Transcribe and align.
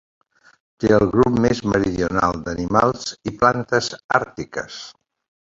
Té 0.83 0.87
el 0.95 1.03
grup 1.11 1.37
més 1.43 1.61
meridional 1.73 2.41
d'animals 2.47 3.13
i 3.33 3.35
plantes 3.45 3.93
àrtiques. 4.23 4.83